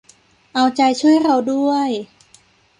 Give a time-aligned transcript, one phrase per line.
[0.53, 1.89] เอาใจช่วยเราด้วย